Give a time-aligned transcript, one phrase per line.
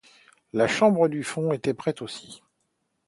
[0.53, 2.41] La chambre du fond était prête aussi.